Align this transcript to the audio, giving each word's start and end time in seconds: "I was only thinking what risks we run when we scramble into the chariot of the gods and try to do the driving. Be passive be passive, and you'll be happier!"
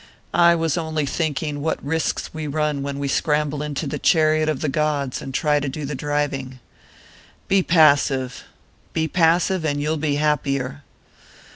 "I 0.33 0.55
was 0.55 0.79
only 0.79 1.05
thinking 1.05 1.61
what 1.61 1.85
risks 1.85 2.33
we 2.33 2.47
run 2.47 2.81
when 2.81 2.97
we 2.97 3.07
scramble 3.07 3.61
into 3.61 3.85
the 3.85 3.99
chariot 3.99 4.49
of 4.49 4.61
the 4.61 4.67
gods 4.67 5.21
and 5.21 5.31
try 5.31 5.59
to 5.59 5.69
do 5.69 5.85
the 5.85 5.93
driving. 5.93 6.59
Be 7.47 7.61
passive 7.61 8.45
be 8.93 9.07
passive, 9.07 9.63
and 9.63 9.79
you'll 9.79 9.97
be 9.97 10.15
happier!" 10.15 10.81